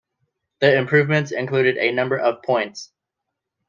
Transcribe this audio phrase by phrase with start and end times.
[0.61, 2.91] The improvements included a number of points.